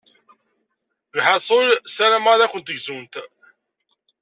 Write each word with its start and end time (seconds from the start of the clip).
Lḥaṣul, 1.17 1.67
ssarameɣ 1.87 2.31
ad 2.33 2.49
kent-gzunt. 2.51 3.13